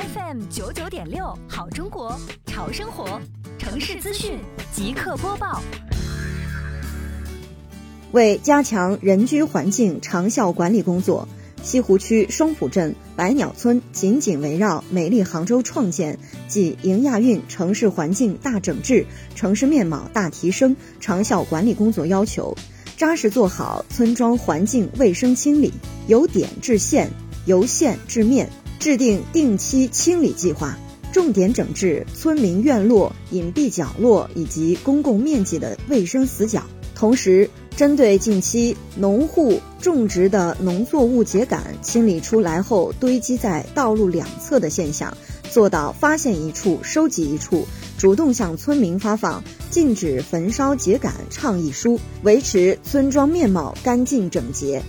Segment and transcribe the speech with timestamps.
[0.00, 3.20] FM 九九点六，好中国，潮生活，
[3.58, 4.38] 城市资讯
[4.72, 5.60] 即刻播报。
[8.12, 11.28] 为加强人居环境长效管理工作，
[11.62, 19.04] 西湖区双浦镇百鸟村紧紧围绕“美丽杭州”创建暨迎亚运城市环境大整治、
[19.34, 22.56] 城市面貌大提升长效管理工作要求，
[22.96, 25.70] 扎实做好村庄环境卫生清理，
[26.06, 27.10] 由点至线，
[27.44, 28.48] 由线至面，
[28.80, 30.76] 制定定期清理计划，
[31.12, 36.64] 重点整治村民院落、隐蔽角落以及公共面积的卫生死角，
[36.96, 37.48] 同时。
[37.76, 45.16] 针对近期农户种植的农作物秸秆清理出来后堆积在道路两侧的现象，
[45.50, 54.82] 做到发现一处收集一处，主动向村民发放禁止焚烧秸秆倡议书，维持村庄面貌干净整洁。